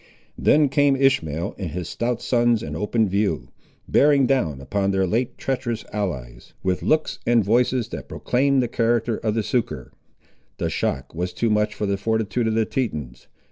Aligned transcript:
Then 0.39 0.67
came 0.67 0.95
Ishmael 0.95 1.53
and 1.59 1.69
his 1.69 1.87
stout 1.87 2.23
sons 2.23 2.63
in 2.63 2.75
open 2.75 3.07
view, 3.07 3.49
bearing 3.87 4.25
down 4.25 4.59
upon 4.59 4.89
their 4.89 5.05
late 5.05 5.37
treacherous 5.37 5.85
allies, 5.93 6.55
with 6.63 6.81
looks 6.81 7.19
and 7.27 7.43
voices 7.43 7.89
that 7.89 8.09
proclaimed 8.09 8.63
the 8.63 8.67
character 8.67 9.17
of 9.17 9.35
the 9.35 9.43
succour. 9.43 9.91
The 10.57 10.71
shock 10.71 11.13
was 11.13 11.33
too 11.33 11.51
much 11.51 11.75
for 11.75 11.85
the 11.85 11.97
fortitude 11.97 12.47
of 12.47 12.55
the 12.55 12.65
Tetons. 12.65 13.27